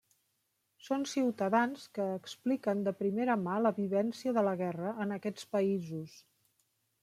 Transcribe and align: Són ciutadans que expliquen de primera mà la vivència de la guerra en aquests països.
Són 0.85 1.03
ciutadans 1.11 1.83
que 1.97 2.07
expliquen 2.15 2.81
de 2.89 2.95
primera 3.03 3.37
mà 3.43 3.61
la 3.67 3.75
vivència 3.83 4.35
de 4.39 4.47
la 4.51 4.57
guerra 4.65 4.97
en 5.07 5.17
aquests 5.21 5.49
països. 5.57 6.21